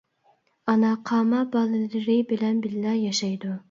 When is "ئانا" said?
0.71-0.95